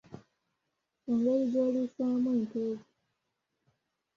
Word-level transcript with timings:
Engeri 1.09 1.43
gy’oliisaamu 1.51 2.27
ente 2.35 2.59
zo. 2.69 2.77